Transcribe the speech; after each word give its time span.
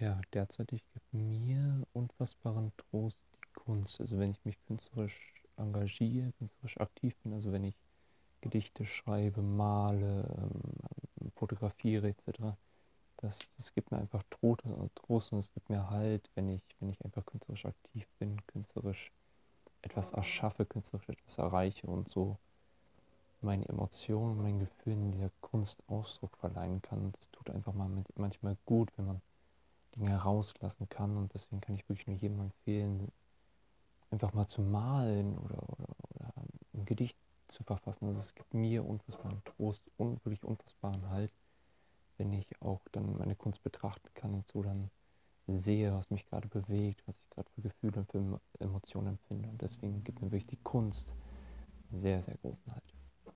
Ja, 0.00 0.20
derzeitig 0.32 0.84
gibt 0.92 1.12
mir 1.12 1.86
unfassbaren 1.92 2.72
Trost 2.76 3.18
die 3.34 3.60
Kunst. 3.60 4.00
Also 4.00 4.18
wenn 4.18 4.30
ich 4.30 4.44
mich 4.44 4.56
künstlerisch 4.66 5.42
engagiere, 5.56 6.32
künstlerisch 6.38 6.78
aktiv 6.78 7.16
bin, 7.22 7.32
also 7.32 7.50
wenn 7.52 7.64
ich 7.64 7.74
Gedichte 8.40 8.86
schreibe, 8.86 9.42
male, 9.42 10.24
ähm, 10.38 11.30
fotografiere 11.34 12.08
etc., 12.08 12.56
das, 13.16 13.38
das 13.56 13.74
gibt 13.74 13.90
mir 13.90 13.98
einfach 13.98 14.22
Trost, 14.30 14.62
Trost 14.94 15.32
und 15.32 15.40
es 15.40 15.52
gibt 15.52 15.68
mir 15.68 15.90
Halt, 15.90 16.30
wenn 16.36 16.48
ich, 16.48 16.62
wenn 16.78 16.90
ich 16.90 17.04
einfach 17.04 17.26
künstlerisch 17.26 17.66
aktiv 17.66 18.06
bin, 18.20 18.36
künstlerisch 18.46 19.10
etwas 19.82 20.12
erschaffe, 20.12 20.64
künstlerisch 20.64 21.08
etwas 21.08 21.38
erreiche 21.38 21.88
und 21.88 22.08
so 22.08 22.38
meine 23.40 23.68
Emotionen, 23.68 24.40
mein 24.40 24.60
Gefühl 24.60 24.92
in 24.92 25.12
dieser 25.12 25.30
Kunst 25.40 25.82
Ausdruck 25.88 26.36
verleihen 26.38 26.82
kann. 26.82 27.12
Das 27.12 27.28
tut 27.32 27.50
einfach 27.50 27.72
mal 27.74 27.88
manchmal 28.16 28.56
gut, 28.64 28.90
wenn 28.96 29.06
man 29.06 29.20
Dinge 29.98 30.16
rauslassen 30.16 30.88
kann. 30.88 31.16
Und 31.16 31.34
deswegen 31.34 31.60
kann 31.60 31.74
ich 31.74 31.88
wirklich 31.88 32.06
nur 32.06 32.16
jedem 32.16 32.40
empfehlen, 32.40 33.12
einfach 34.10 34.32
mal 34.32 34.46
zu 34.46 34.62
malen 34.62 35.36
oder, 35.38 35.62
oder, 35.68 35.94
oder 36.14 36.32
ein 36.74 36.84
Gedicht 36.84 37.16
zu 37.48 37.64
verfassen. 37.64 38.06
Also 38.06 38.20
es 38.20 38.34
gibt 38.34 38.54
mir 38.54 38.86
unfassbaren 38.86 39.42
Trost 39.44 39.82
und 39.96 40.24
wirklich 40.24 40.44
unfassbaren 40.44 41.08
Halt, 41.08 41.32
wenn 42.16 42.32
ich 42.32 42.46
auch 42.62 42.80
dann 42.92 43.16
meine 43.16 43.36
Kunst 43.36 43.62
betrachten 43.62 44.08
kann 44.14 44.34
und 44.34 44.48
so 44.48 44.62
dann 44.62 44.90
sehe, 45.46 45.92
was 45.94 46.10
mich 46.10 46.26
gerade 46.26 46.48
bewegt, 46.48 47.02
was 47.06 47.16
ich 47.18 47.30
gerade 47.30 47.48
für 47.54 47.62
Gefühle 47.62 48.00
und 48.00 48.10
für 48.10 48.40
Emotionen 48.60 49.08
empfinde. 49.08 49.48
Und 49.48 49.62
deswegen 49.62 50.04
gibt 50.04 50.20
mir 50.20 50.30
wirklich 50.30 50.46
die 50.46 50.62
Kunst 50.62 51.08
sehr, 51.90 52.22
sehr 52.22 52.36
großen 52.36 52.72
Halt. 52.72 52.97